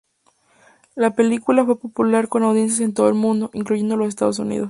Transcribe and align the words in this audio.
La 0.95 1.11
película 1.13 1.63
fue 1.63 1.79
popular 1.79 2.27
con 2.27 2.41
audiencias 2.41 2.79
en 2.79 2.95
todo 2.95 3.07
el 3.07 3.13
mundo, 3.13 3.51
incluyendo 3.53 3.95
los 3.97 4.07
Estados 4.07 4.39
Unidos. 4.39 4.59